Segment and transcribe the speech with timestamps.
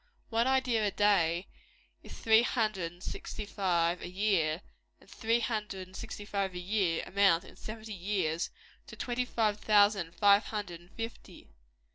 [0.31, 1.45] One idea a day
[2.01, 4.63] is three hundred and sixty five a year;
[4.99, 8.49] and three hundred and sixty five a year, amount, in seventy years,
[8.87, 11.49] to twenty five thousand five hundred and fifty.